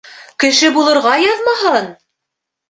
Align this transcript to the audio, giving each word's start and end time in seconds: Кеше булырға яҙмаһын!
Кеше 0.43 0.71
булырға 0.77 1.11
яҙмаһын! 1.25 1.93